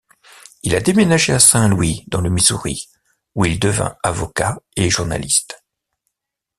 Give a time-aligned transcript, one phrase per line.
[0.63, 2.89] Il a déménagé à Saint-Louis dans le Missouri,
[3.35, 5.63] où il devint avocat et journaliste.